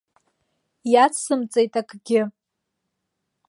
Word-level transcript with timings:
Иацсымҵеит 0.91 1.73
акгьы. 1.79 2.21